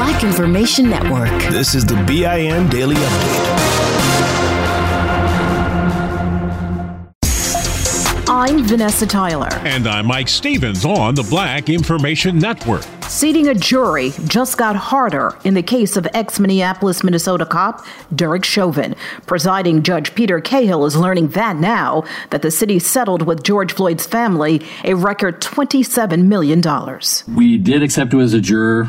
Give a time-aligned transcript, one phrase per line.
[0.00, 1.28] Black Information Network.
[1.52, 3.50] This is the BIN Daily Update.
[8.26, 9.50] I'm Vanessa Tyler.
[9.52, 12.86] And I'm Mike Stevens on the Black Information Network.
[13.02, 17.84] Seating a jury just got harder in the case of ex Minneapolis, Minnesota cop
[18.16, 18.96] Derek Chauvin.
[19.26, 24.06] Presiding Judge Peter Cahill is learning that now that the city settled with George Floyd's
[24.06, 26.62] family a record $27 million.
[27.36, 28.88] We did accept you as a juror.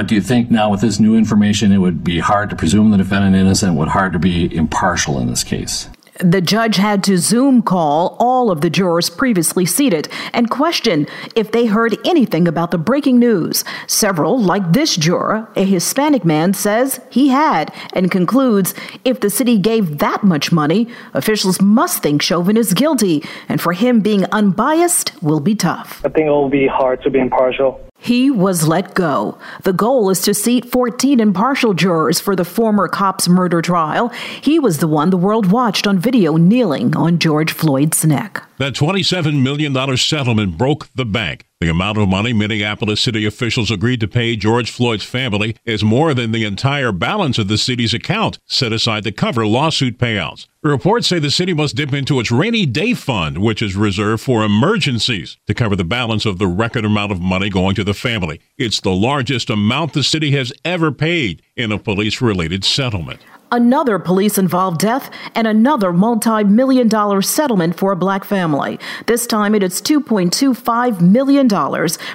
[0.00, 2.90] But do you think now with this new information it would be hard to presume
[2.90, 5.90] the defendant innocent, would hard to be impartial in this case?
[6.20, 11.52] The judge had to Zoom call all of the jurors previously seated and question if
[11.52, 13.62] they heard anything about the breaking news.
[13.86, 18.72] Several, like this juror, a Hispanic man, says he had and concludes
[19.04, 23.74] if the city gave that much money, officials must think Chauvin is guilty, and for
[23.74, 26.00] him being unbiased will be tough.
[26.06, 27.78] I think it will be hard to be impartial.
[28.00, 29.38] He was let go.
[29.62, 34.08] The goal is to seat 14 impartial jurors for the former cop's murder trial.
[34.40, 38.42] He was the one the world watched on video kneeling on George Floyd's neck.
[38.60, 41.46] That $27 million settlement broke the bank.
[41.60, 46.12] The amount of money Minneapolis city officials agreed to pay George Floyd's family is more
[46.12, 50.46] than the entire balance of the city's account set aside to cover lawsuit payouts.
[50.62, 54.44] Reports say the city must dip into its rainy day fund, which is reserved for
[54.44, 58.42] emergencies, to cover the balance of the record amount of money going to the family.
[58.58, 63.20] It's the largest amount the city has ever paid in a police related settlement
[63.52, 68.78] another police involved death, and another multi million dollar settlement for a black family.
[69.06, 71.48] This time it is $2.25 million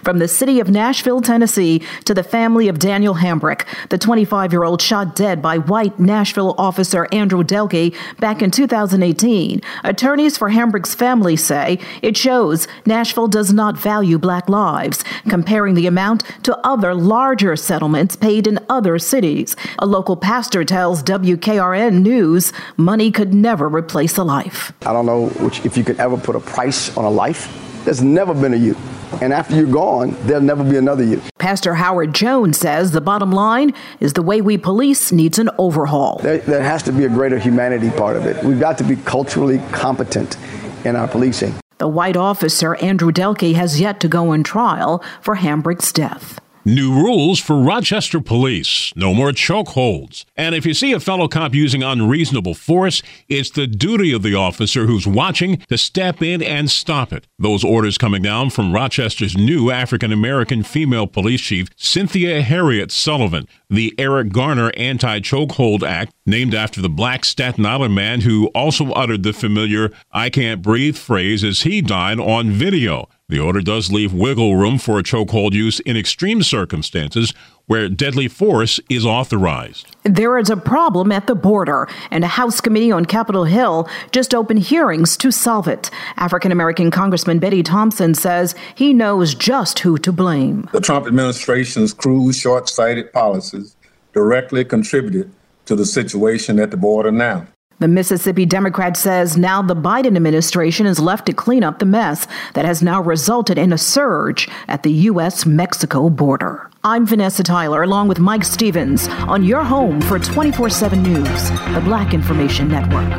[0.03, 4.63] from the city of Nashville, Tennessee, to the family of Daniel Hambrick, the 25 year
[4.63, 9.61] old shot dead by white Nashville officer Andrew Delke back in 2018.
[9.83, 15.87] Attorneys for Hambrick's family say it shows Nashville does not value black lives, comparing the
[15.87, 19.55] amount to other larger settlements paid in other cities.
[19.79, 21.24] A local pastor tells W.
[21.25, 24.71] WKRN News, money could never replace a life.
[24.85, 27.51] I don't know which, if you could ever put a price on a life.
[27.83, 28.75] There's never been a you.
[29.21, 31.21] And after you're gone, there'll never be another you.
[31.39, 36.19] Pastor Howard Jones says the bottom line is the way we police needs an overhaul.
[36.21, 38.43] There, there has to be a greater humanity part of it.
[38.43, 40.37] We've got to be culturally competent
[40.85, 41.55] in our policing.
[41.77, 46.39] The white officer, Andrew Delke, has yet to go on trial for Hambrick's death.
[46.67, 48.91] New rules for Rochester police.
[48.95, 50.25] No more chokeholds.
[50.35, 54.33] And if you see a fellow cop using unreasonable force, it's the duty of the
[54.33, 57.27] officer who's watching to step in and stop it.
[57.37, 63.47] Those orders coming down from Rochester's new African American female police chief, Cynthia Herriott Sullivan.
[63.69, 68.91] The Eric Garner Anti Chokehold Act, named after the black Staten Island man who also
[68.93, 73.07] uttered the familiar I can't breathe phrase as he died on video.
[73.27, 77.33] The order does leave wiggle room for a chokehold use in extreme circumstances
[77.65, 79.95] where deadly force is authorized.
[80.03, 84.35] There is a problem at the border, and a House committee on Capitol Hill just
[84.35, 85.89] opened hearings to solve it.
[86.17, 90.69] African American Congressman Bennie Thompson says he knows just who to blame.
[90.71, 93.75] The Trump administration's crude, short sighted policies
[94.13, 95.31] directly contributed
[95.65, 97.47] to the situation at the border now.
[97.77, 102.25] The Mississippi Democrat says now the Biden administration is left to clean up the mess
[102.53, 105.45] that has now resulted in a surge at the U.S.
[105.45, 106.71] Mexico border.
[106.85, 111.81] I'm Vanessa Tyler, along with Mike Stevens, on your home for 24 7 News, the
[111.83, 113.09] Black Information Network.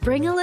[0.00, 0.34] Bring a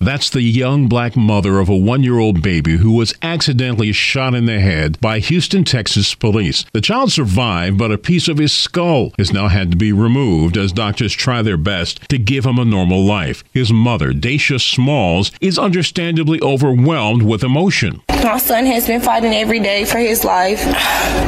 [0.00, 4.32] That's the young black mother of a one year old baby who was accidentally shot
[4.32, 6.64] in the head by Houston, Texas police.
[6.72, 10.56] The child survived, but a piece of his skull has now had to be removed
[10.56, 13.42] as doctors try their best to give him a normal life.
[13.52, 18.00] His mother, Dacia Smalls, is understandably overwhelmed with emotion.
[18.08, 20.60] My son has been fighting every day for his life,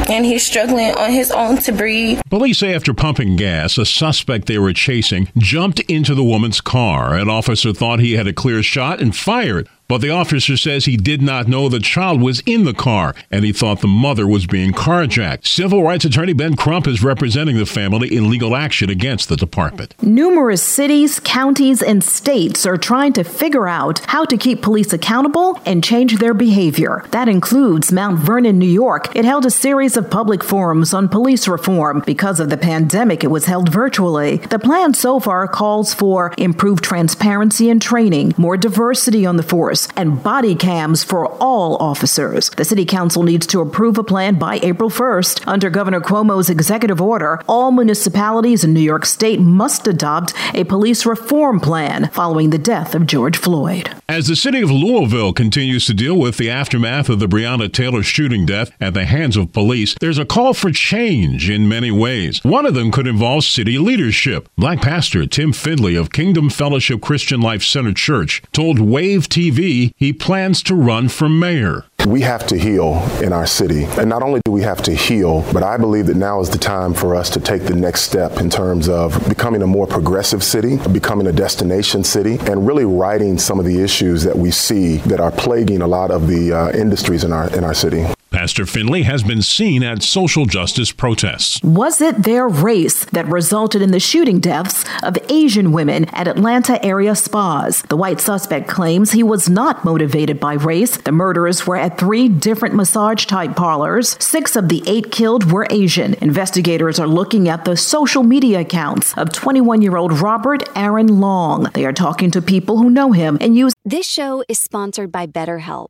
[0.09, 2.21] and he's struggling on his own to breathe.
[2.29, 7.15] Police say after pumping gas, a suspect they were chasing jumped into the woman's car.
[7.15, 9.69] An officer thought he had a clear shot and fired.
[9.91, 13.43] But the officer says he did not know the child was in the car and
[13.43, 15.45] he thought the mother was being carjacked.
[15.45, 19.93] Civil rights attorney Ben Crump is representing the family in legal action against the department.
[20.01, 25.59] Numerous cities, counties, and states are trying to figure out how to keep police accountable
[25.65, 27.03] and change their behavior.
[27.11, 29.13] That includes Mount Vernon, New York.
[29.13, 32.01] It held a series of public forums on police reform.
[32.05, 34.37] Because of the pandemic, it was held virtually.
[34.37, 39.80] The plan so far calls for improved transparency and training, more diversity on the force,
[39.95, 42.49] and body cams for all officers.
[42.51, 45.47] The City Council needs to approve a plan by April 1st.
[45.47, 51.05] Under Governor Cuomo's executive order, all municipalities in New York State must adopt a police
[51.05, 53.89] reform plan following the death of George Floyd.
[54.09, 58.03] As the city of Louisville continues to deal with the aftermath of the Breonna Taylor
[58.03, 62.43] shooting death at the hands of police, there's a call for change in many ways.
[62.43, 64.49] One of them could involve city leadership.
[64.57, 70.13] Black pastor Tim Findley of Kingdom Fellowship Christian Life Center Church told Wave TV he
[70.13, 71.85] plans to run for mayor.
[72.07, 73.83] We have to heal in our city.
[73.83, 76.57] And not only do we have to heal, but I believe that now is the
[76.57, 80.43] time for us to take the next step in terms of becoming a more progressive
[80.43, 84.97] city, becoming a destination city, and really righting some of the issues that we see
[84.97, 88.05] that are plaguing a lot of the uh, industries in our in our city.
[88.41, 91.61] Pastor Findley has been seen at social justice protests.
[91.61, 96.83] Was it their race that resulted in the shooting deaths of Asian women at Atlanta
[96.83, 97.83] area spas?
[97.83, 100.97] The white suspect claims he was not motivated by race.
[100.97, 104.17] The murderers were at three different massage type parlors.
[104.19, 106.15] Six of the eight killed were Asian.
[106.15, 111.69] Investigators are looking at the social media accounts of 21 year old Robert Aaron Long.
[111.75, 113.73] They are talking to people who know him and use.
[113.85, 115.89] This show is sponsored by BetterHelp.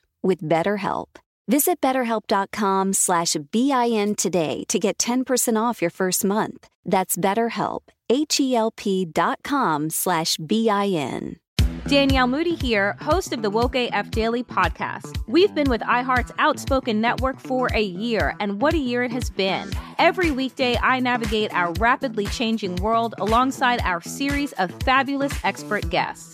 [0.21, 1.07] with BetterHelp.
[1.47, 6.67] Visit betterhelp.com slash BIN today to get 10% off your first month.
[6.85, 11.37] That's BetterHelp, H-E-L-P dot com slash B-I-N.
[11.87, 15.17] Danielle Moody here, host of the Woke AF Daily podcast.
[15.27, 19.29] We've been with iHeart's Outspoken Network for a year, and what a year it has
[19.29, 19.69] been.
[19.97, 26.33] Every weekday, I navigate our rapidly changing world alongside our series of fabulous expert guests.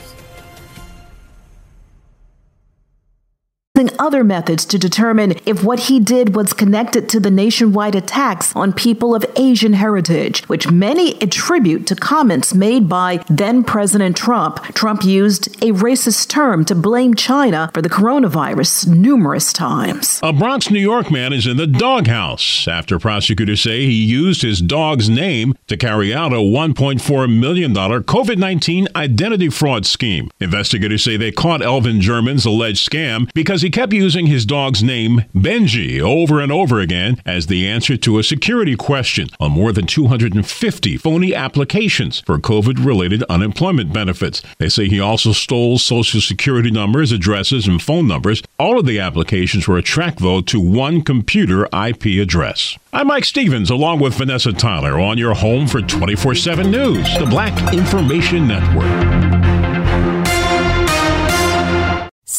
[3.81, 8.55] Using other methods to determine if what he did was connected to the nationwide attacks
[8.55, 14.61] on people of Asian heritage, which many attribute to comments made by then President Trump.
[14.75, 20.19] Trump used a racist term to blame China for the coronavirus numerous times.
[20.21, 24.61] A Bronx, New York man is in the doghouse after prosecutors say he used his
[24.61, 30.29] dog's name to carry out a $1.4 million COVID 19 identity fraud scheme.
[30.39, 35.25] Investigators say they caught Elvin German's alleged scam because he kept using his dog's name,
[35.35, 39.87] Benji, over and over again as the answer to a security question on more than
[39.87, 44.41] 250 phony applications for COVID related unemployment benefits.
[44.59, 48.43] They say he also stole social security numbers, addresses, and phone numbers.
[48.59, 52.77] All of the applications were tracked, though, to one computer IP address.
[52.93, 57.25] I'm Mike Stevens, along with Vanessa Tyler, on your home for 24 7 News, the
[57.25, 59.60] Black Information Network.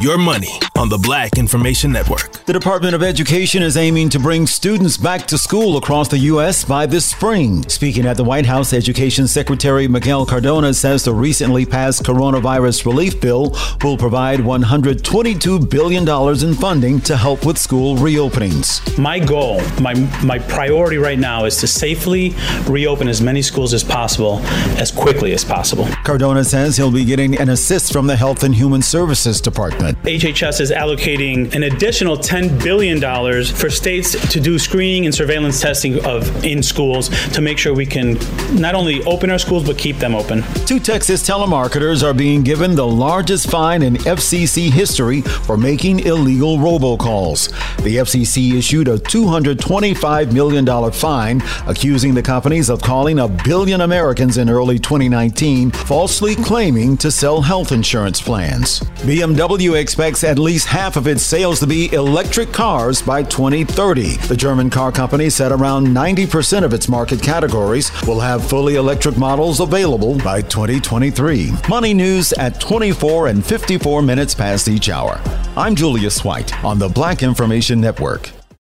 [0.00, 2.30] Your money on the Black Information Network.
[2.44, 6.64] The Department of Education is aiming to bring students back to school across the U.S.
[6.64, 7.68] by this spring.
[7.68, 13.20] Speaking at the White House, Education Secretary Miguel Cardona says the recently passed coronavirus relief
[13.20, 16.08] bill will provide $122 billion
[16.48, 18.96] in funding to help with school reopenings.
[19.02, 22.36] My goal, my, my priority right now is to safely
[22.68, 24.38] reopen as many schools as possible
[24.78, 25.88] as quickly as possible.
[26.04, 29.87] Cardona says he'll be getting an assist from the Health and Human Services Department.
[29.96, 33.00] HHS is allocating an additional $10 billion
[33.44, 37.86] for states to do screening and surveillance testing of in schools to make sure we
[37.86, 38.18] can
[38.58, 40.42] not only open our schools but keep them open.
[40.66, 46.58] Two Texas telemarketers are being given the largest fine in FCC history for making illegal
[46.58, 47.48] robocalls.
[47.82, 54.38] The FCC issued a $225 million fine accusing the companies of calling a billion Americans
[54.38, 58.80] in early 2019 falsely claiming to sell health insurance plans.
[59.00, 64.16] BMW expects at least half of its sales to be electric cars by 2030.
[64.16, 69.16] The German car company said around 90% of its market categories will have fully electric
[69.16, 71.52] models available by 2023.
[71.68, 75.20] Money news at 24 and 54 minutes past each hour.
[75.56, 78.37] I'm Julius White on the Black Information Network.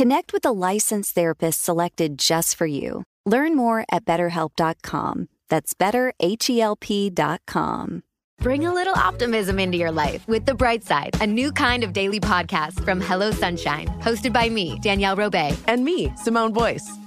[0.00, 3.04] Connect with a licensed therapist selected just for you.
[3.26, 5.28] Learn more at betterhelp.com.
[5.50, 8.02] That's betterhelp.com.
[8.40, 11.92] Bring a little optimism into your life with The Bright Side, a new kind of
[11.92, 16.99] daily podcast from Hello Sunshine, hosted by me, Danielle Robay, and me, Simone Boyce.